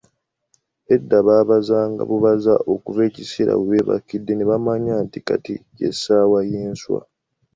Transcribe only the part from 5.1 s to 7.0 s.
kati ye ssaawa ey'enswa.